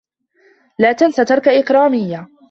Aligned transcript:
لا 0.79 0.91
تنس 0.93 1.15
ترك 1.15 1.47
إكراميّة. 1.47 2.27